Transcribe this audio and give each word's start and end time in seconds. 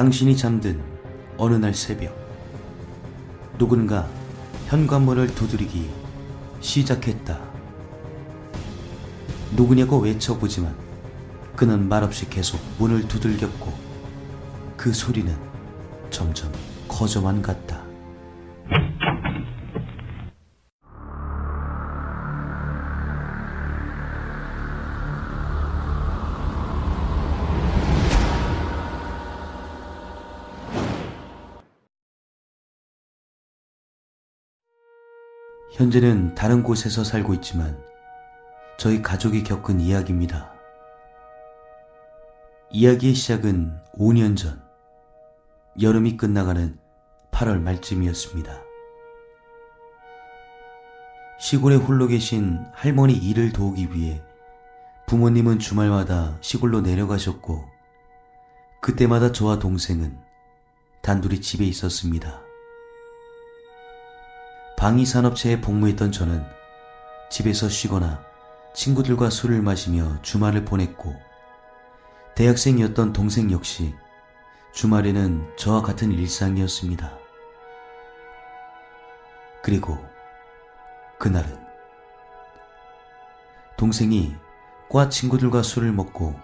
당신이 0.00 0.34
잠든 0.34 0.82
어느 1.36 1.56
날 1.56 1.74
새벽 1.74 2.16
누군가 3.58 4.08
현관문을 4.68 5.34
두드리기 5.34 5.90
시작했다. 6.62 7.38
누구냐고 9.54 9.98
외쳐보지만 9.98 10.74
그는 11.54 11.86
말없이 11.86 12.30
계속 12.30 12.58
문을 12.78 13.08
두들겼고 13.08 13.74
그 14.78 14.94
소리는 14.94 15.36
점점 16.08 16.50
커져만 16.88 17.42
갔다. 17.42 17.79
현재는 35.80 36.34
다른 36.34 36.62
곳에서 36.62 37.02
살고 37.04 37.32
있지만 37.36 37.82
저희 38.76 39.00
가족이 39.00 39.42
겪은 39.42 39.80
이야기입니다. 39.80 40.52
이야기의 42.70 43.14
시작은 43.14 43.80
5년 43.94 44.36
전 44.36 44.62
여름이 45.80 46.18
끝나가는 46.18 46.78
8월 47.30 47.62
말쯤이었습니다. 47.62 48.62
시골에 51.38 51.76
홀로 51.76 52.08
계신 52.08 52.62
할머니 52.74 53.14
일을 53.14 53.50
도우기 53.50 53.94
위해 53.94 54.20
부모님은 55.06 55.60
주말마다 55.60 56.36
시골로 56.42 56.82
내려가셨고 56.82 57.64
그때마다 58.82 59.32
저와 59.32 59.58
동생은 59.58 60.18
단둘이 61.00 61.40
집에 61.40 61.64
있었습니다. 61.64 62.49
방위산업체에 64.80 65.60
복무했던 65.60 66.10
저는 66.10 66.42
집에서 67.28 67.68
쉬거나 67.68 68.24
친구들과 68.72 69.28
술을 69.28 69.60
마시며 69.60 70.22
주말을 70.22 70.64
보냈고 70.64 71.14
대학생이었던 72.34 73.12
동생 73.12 73.50
역시 73.50 73.94
주말에는 74.72 75.54
저와 75.58 75.82
같은 75.82 76.10
일상이었습니다. 76.10 77.12
그리고 79.62 79.98
그날은 81.18 81.58
동생이 83.76 84.34
과 84.88 85.10
친구들과 85.10 85.62
술을 85.62 85.92
먹고 85.92 86.40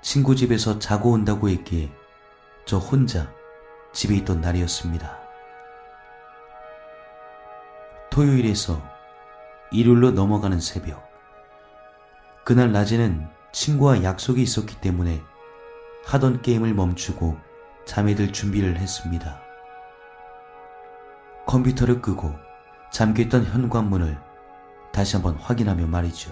친구 0.00 0.36
집에서 0.36 0.78
자고 0.78 1.10
온다고 1.10 1.48
했기에 1.48 1.90
저 2.66 2.78
혼자 2.78 3.28
집에 3.92 4.14
있던 4.14 4.40
날이었습니다. 4.40 5.23
토요일에서 8.14 8.80
일요일로 9.72 10.12
넘어가는 10.12 10.60
새벽. 10.60 11.02
그날 12.44 12.70
낮에는 12.70 13.26
친구와 13.50 14.04
약속이 14.04 14.40
있었기 14.40 14.80
때문에 14.80 15.20
하던 16.06 16.42
게임을 16.42 16.74
멈추고 16.74 17.36
잠에 17.86 18.14
들 18.14 18.32
준비를 18.32 18.76
했습니다. 18.76 19.40
컴퓨터를 21.46 22.00
끄고 22.00 22.32
잠겨있던 22.92 23.46
현관문을 23.46 24.16
다시 24.92 25.16
한번 25.16 25.34
확인하며 25.34 25.88
말이죠. 25.88 26.30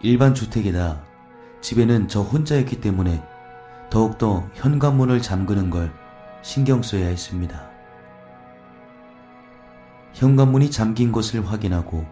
일반 0.00 0.34
주택에다 0.34 1.04
집에는 1.60 2.08
저 2.08 2.22
혼자였기 2.22 2.80
때문에 2.80 3.22
더욱더 3.90 4.50
현관문을 4.54 5.22
잠그는 5.22 5.70
걸 5.70 5.92
신경 6.42 6.82
써야 6.82 7.06
했습니다. 7.06 7.69
현관문이 10.14 10.70
잠긴 10.70 11.12
것을 11.12 11.46
확인하고 11.46 12.06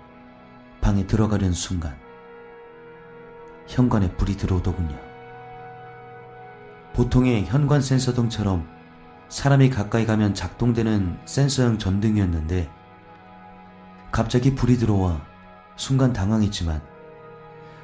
방에 0.81 1.07
들어가려는 1.07 1.53
순간 1.53 1.97
현관에 3.67 4.11
불이 4.13 4.37
들어오더군요. 4.37 4.97
보통의 6.95 7.45
현관 7.47 7.81
센서등처럼 7.81 8.67
사람이 9.29 9.71
가까이 9.71 10.07
가면 10.07 10.35
작동되는 10.35 11.19
센서형 11.27 11.79
전등이었는데 11.79 12.71
갑자기 14.11 14.55
불이 14.55 14.79
들어와 14.79 15.21
순간 15.77 16.13
당황했지만 16.13 16.81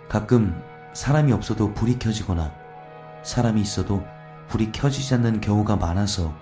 가끔 0.09 0.61
사람이 0.95 1.33
없어도 1.33 1.75
불이 1.75 1.99
켜지거나 1.99 2.53
사람이 3.23 3.61
있어도 3.61 4.05
불이 4.49 4.73
켜지지 4.73 5.15
않는 5.15 5.41
경우가 5.41 5.77
많아서 5.77 6.35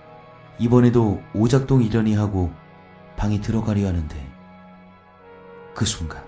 이번에도 0.57 1.21
오작동 1.33 1.81
이련이 1.81 2.15
하고 2.15 2.51
방에 3.17 3.39
들어가려 3.41 3.87
하는데 3.87 4.33
그 5.73 5.85
순간 5.85 6.23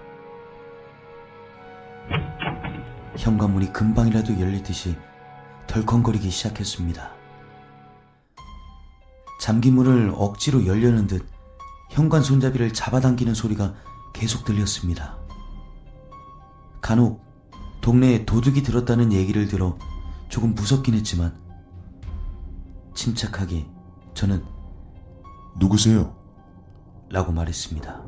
현관문이 3.17 3.71
금방이라도 3.71 4.39
열리듯이 4.39 4.97
덜컹거리기 5.67 6.29
시작했습니다. 6.29 7.11
잠긴 9.39 9.75
문을 9.75 10.13
억지로 10.15 10.65
열려는 10.65 11.07
듯 11.07 11.27
현관 11.89 12.21
손잡이를 12.21 12.73
잡아당기는 12.73 13.33
소리가 13.33 13.73
계속 14.13 14.45
들렸습니다. 14.45 15.17
간혹 16.81 17.23
동네에 17.81 18.25
도둑이 18.25 18.63
들었다는 18.63 19.13
얘기를 19.13 19.47
들어 19.47 19.77
조금 20.29 20.55
무섭긴 20.55 20.95
했지만 20.95 21.37
침착하게 22.95 23.67
저는 24.13 24.43
누구세요? 25.57 26.15
라고 27.15 27.31
말했습니다. 27.31 28.01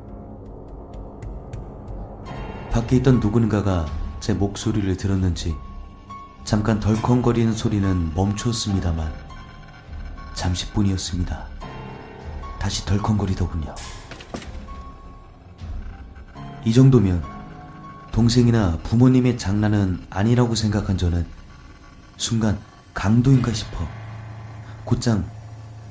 밖에 2.70 2.96
있던 2.96 3.20
누군가가 3.20 3.86
제 4.20 4.34
목소리를 4.34 4.94
들었는지 4.98 5.56
잠깐 6.44 6.78
덜컹거리는 6.78 7.54
소리는 7.54 8.12
멈췄습니다만 8.14 9.10
잠시뿐이었습니다. 10.34 11.46
다시 12.58 12.84
덜컹거리더군요. 12.84 13.74
이 16.66 16.74
정도면 16.74 17.24
동생이나 18.12 18.76
부모님의 18.82 19.38
장난은 19.38 20.04
아니라고 20.10 20.54
생각한 20.54 20.98
저는 20.98 21.26
순간 22.18 22.58
강도인가 22.92 23.54
싶어 23.54 23.88
곧장 24.84 25.24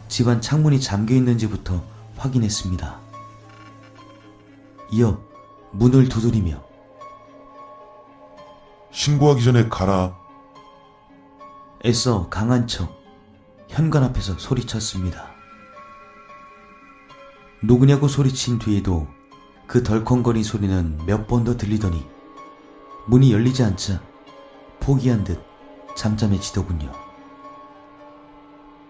집안 0.08 0.40
창문이 0.40 0.80
잠겨 0.80 1.16
있는지부터 1.16 1.84
확인했습니다. 2.16 3.07
이어 4.92 5.22
문을 5.72 6.10
두드리며 6.10 6.64
신고하기 8.92 9.44
전에 9.44 9.68
가라. 9.70 10.18
애써 11.86 12.30
강한 12.30 12.68
척 12.68 12.90
현관 13.68 14.04
앞에서 14.04 14.38
소리쳤습니다. 14.38 15.32
누구냐고 17.62 18.08
소리친 18.08 18.60
뒤에도 18.60 19.08
그 19.68 19.84
덜컹거린 19.84 20.44
소리는 20.44 20.98
몇 21.06 21.28
번 21.28 21.44
더 21.44 21.58
들리더니 21.58 22.06
문이 23.08 23.32
열리지 23.34 23.64
않자 23.64 24.02
포기한 24.80 25.24
듯 25.24 25.42
잠잠해지더군요. 25.96 26.92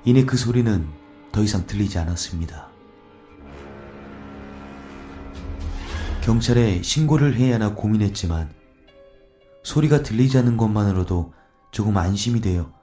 이내 0.06 0.26
그 0.26 0.38
소리는 0.38 0.88
더 1.32 1.42
이상 1.42 1.66
들리지 1.66 1.98
않았습니다. 2.00 2.70
경찰에 6.28 6.82
신고를 6.82 7.38
해야 7.38 7.56
하나 7.56 7.74
고민했지만 7.74 8.54
소리가 9.64 10.04
들리지 10.04 10.38
않는 10.40 10.58
것만으로도 10.58 11.34
조금 11.72 11.96
안심이 11.96 12.42
되어 12.42 12.74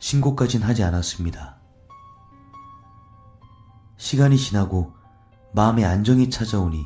신고까진 0.00 0.60
하지 0.60 0.82
않았습니다. 0.82 1.62
시간이 3.96 4.36
지나고 4.36 4.92
마음의 5.54 5.86
안정이 5.86 6.28
찾아오니 6.28 6.84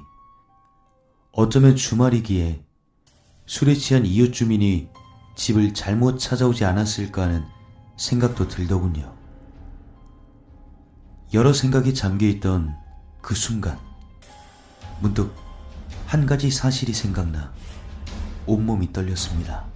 어쩌면 1.32 1.74
주말이기에 1.74 2.64
술에 3.46 3.74
취한 3.74 4.06
이웃 4.06 4.32
주민이 4.32 4.90
집을 5.34 5.74
잘못 5.74 6.20
찾아오지 6.20 6.64
않았을까 6.64 7.22
하는 7.22 7.44
생각도 7.96 8.46
들더군요. 8.46 9.16
여러 11.34 11.52
생각이 11.52 11.92
잠겨있던 11.92 12.76
그 13.20 13.34
순간 13.34 13.76
문득 15.00 15.47
한 16.08 16.25
가지 16.25 16.50
사실이 16.50 16.94
생각나 16.94 17.52
온몸이 18.46 18.94
떨렸습니다. 18.94 19.66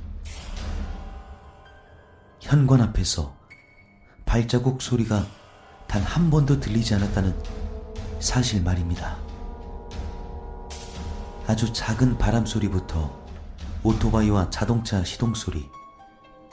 현관 2.40 2.80
앞에서 2.80 3.36
발자국 4.24 4.80
소리가 4.80 5.26
단 5.86 6.02
한 6.02 6.30
번도 6.30 6.58
들리지 6.58 6.94
않았다는 6.94 7.38
사실 8.18 8.62
말입니다. 8.62 9.18
아주 11.46 11.70
작은 11.70 12.16
바람 12.16 12.46
소리부터 12.46 13.14
오토바이와 13.82 14.48
자동차 14.48 15.04
시동 15.04 15.34
소리, 15.34 15.68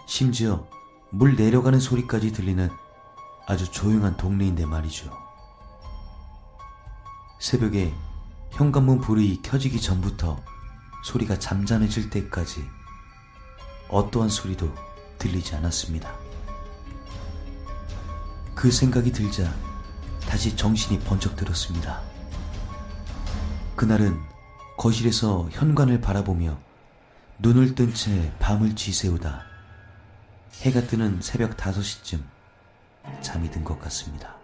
심지어 0.06 0.68
물 1.10 1.38
내려가는 1.38 1.80
소리까지 1.80 2.34
들리는 2.34 2.70
아주 3.48 3.72
조용한 3.72 4.18
동네인데 4.18 4.66
말이죠. 4.66 5.10
새벽에 7.40 7.94
현관문 8.52 9.00
불이 9.00 9.42
켜지기 9.44 9.80
전부터 9.82 10.42
소리가 11.06 11.40
잠잠해질 11.40 12.10
때까지 12.10 12.68
어떠한 13.90 14.30
소리도 14.30 14.74
들리지 15.18 15.56
않았습니다. 15.56 16.14
그 18.56 18.72
생각이 18.72 19.12
들자 19.12 19.54
다시 20.28 20.56
정신이 20.56 21.00
번쩍 21.00 21.36
들었습니다. 21.36 22.02
그날은 23.76 24.20
거실에서 24.78 25.48
현관을 25.52 26.02
바라보며 26.02 26.58
눈을 27.40 27.76
뜬 27.76 27.94
채 27.94 28.34
밤을 28.40 28.76
쥐새우다 28.76 29.44
해가 30.62 30.82
뜨는 30.88 31.22
새벽 31.22 31.56
5시쯤 31.56 32.22
잠이 33.22 33.50
든 33.50 33.64
것 33.64 33.80
같습니다. 33.80 34.39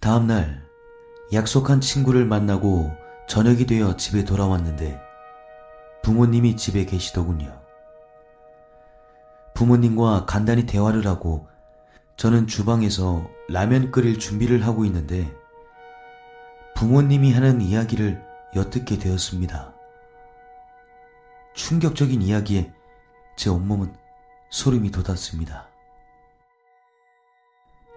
다음날 0.00 0.66
약속한 1.34 1.82
친구를 1.82 2.24
만나고 2.24 2.90
저녁이 3.28 3.66
되어 3.66 3.96
집에 3.96 4.24
돌아왔는데 4.24 4.98
부모님이 6.02 6.56
집에 6.56 6.86
계시더군요. 6.86 7.60
부모님과 9.54 10.24
간단히 10.24 10.64
대화를 10.64 11.06
하고 11.06 11.46
저는 12.16 12.46
주방에서 12.46 13.28
라면 13.50 13.90
끓일 13.90 14.18
준비를 14.18 14.64
하고 14.66 14.86
있는데 14.86 15.30
부모님이 16.76 17.34
하는 17.34 17.60
이야기를 17.60 18.24
엿듣게 18.56 18.98
되었습니다. 18.98 19.74
충격적인 21.54 22.22
이야기에 22.22 22.72
제 23.36 23.50
온몸은 23.50 23.94
소름이 24.48 24.92
돋았습니다. 24.92 25.68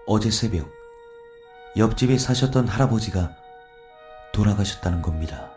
어제 0.06 0.30
새벽 0.30 0.83
옆집에 1.76 2.18
사셨던 2.18 2.68
할아버지가 2.68 3.34
돌아가셨다는 4.32 5.02
겁니다. 5.02 5.50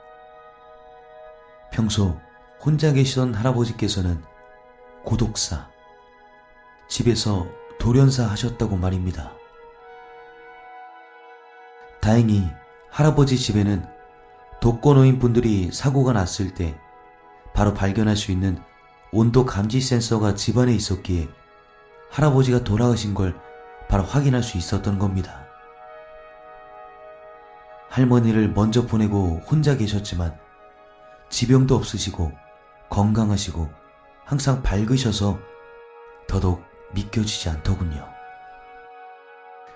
평소 1.71 2.19
혼자 2.59 2.91
계시던 2.91 3.35
할아버지께서는 3.35 4.23
고독사, 5.03 5.69
집에서 6.87 7.47
돌연사 7.79 8.25
하셨다고 8.25 8.77
말입니다. 8.77 9.31
다행히 12.01 12.47
할아버지 12.89 13.37
집에는 13.37 13.85
독거노인 14.59 15.19
분들이 15.19 15.71
사고가 15.71 16.13
났을 16.13 16.53
때 16.53 16.79
바로 17.53 17.73
발견할 17.73 18.15
수 18.15 18.31
있는 18.31 18.59
온도 19.11 19.45
감지 19.45 19.81
센서가 19.81 20.33
집안에 20.33 20.73
있었기에 20.73 21.27
할아버지가 22.09 22.63
돌아가신 22.63 23.13
걸 23.13 23.39
바로 23.87 24.03
확인할 24.03 24.41
수 24.41 24.57
있었던 24.57 24.97
겁니다. 24.97 25.46
할머니를 27.89 28.49
먼저 28.49 28.85
보내고 28.85 29.41
혼자 29.45 29.77
계셨지만 29.77 30.37
지병도 31.29 31.75
없으시고 31.75 32.31
건강하시고 32.89 33.69
항상 34.25 34.61
밝으셔서 34.61 35.39
더더욱 36.27 36.63
믿겨지지 36.93 37.49
않더군요. 37.49 38.07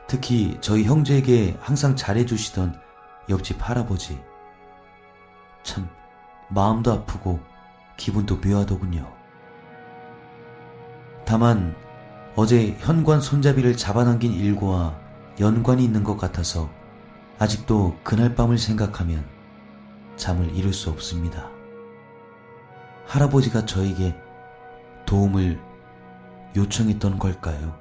특히 0.07 0.57
저희 0.59 0.83
형제에게 0.83 1.57
항상 1.61 1.95
잘해주시던 1.95 2.79
옆집 3.29 3.57
할아버지. 3.67 4.21
참, 5.63 5.87
마음도 6.49 6.91
아프고 6.91 7.39
기분도 7.95 8.37
묘하더군요. 8.37 9.09
다만, 11.25 11.75
어제 12.35 12.75
현관 12.79 13.21
손잡이를 13.21 13.77
잡아당긴 13.77 14.33
일과와 14.33 14.99
연관이 15.39 15.83
있는 15.83 16.03
것 16.03 16.17
같아서 16.17 16.69
아직도 17.41 17.97
그날 18.03 18.35
밤을 18.35 18.59
생각하면 18.59 19.25
잠을 20.15 20.55
이룰 20.55 20.71
수 20.71 20.91
없습니다. 20.91 21.49
할아버지가 23.07 23.65
저에게 23.65 24.15
도움을 25.07 25.59
요청했던 26.55 27.17
걸까요? 27.17 27.80